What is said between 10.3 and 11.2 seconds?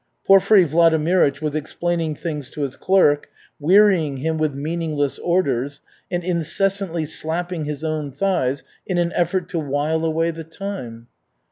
the time.